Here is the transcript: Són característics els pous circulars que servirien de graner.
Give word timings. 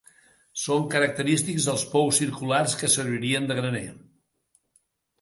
Són 0.61 0.87
característics 0.95 1.69
els 1.75 1.85
pous 1.93 2.23
circulars 2.23 2.77
que 2.83 2.93
servirien 2.97 3.49
de 3.53 3.63
graner. 3.63 3.87